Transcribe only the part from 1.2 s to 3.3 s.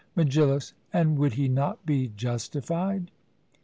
he not be justified?